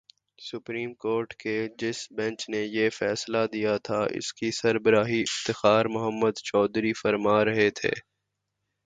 [0.39, 6.35] Supreme court کے جس bench نے یہ فیصلہ دیا تھا، اس کی سربراہی افتخار محمد
[6.43, 7.93] چودھری فرما رہے تھے۔